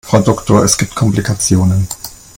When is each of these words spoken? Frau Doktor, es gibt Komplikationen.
Frau 0.03 0.19
Doktor, 0.23 0.63
es 0.63 0.79
gibt 0.79 0.95
Komplikationen. 0.95 1.87